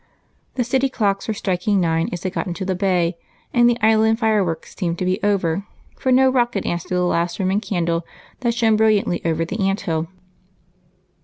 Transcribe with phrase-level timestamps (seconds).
[0.55, 3.19] The city clocks were striking nine as they got out into the bay,
[3.53, 7.39] and the island fire works seemed to be over, for no rocket answered the last
[7.39, 8.03] Roman candle
[8.39, 8.77] that shone on
[9.11, 9.21] the
[9.69, 10.07] Aunt hill.